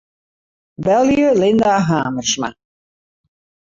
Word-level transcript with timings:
Belje 0.85 1.27
Linda 1.39 1.73
Hamersma. 1.87 2.49